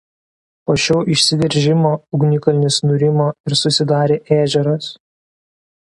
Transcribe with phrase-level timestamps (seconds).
[0.69, 4.93] Po šio išsiveržimo ugnikalnis nurimo ir susidarė ežeras.